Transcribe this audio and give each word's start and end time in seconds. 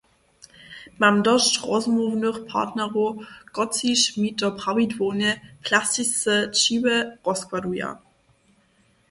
Mam 0.99 1.23
dosć 1.23 1.59
rozmołwnych 1.67 2.37
partnerow, 2.53 3.15
kotřiž 3.55 4.01
mi 4.19 4.29
to 4.39 4.47
prawidłownje 4.61 5.31
plastisce-čiłe 5.65 6.95
rozkładuja. 7.25 7.89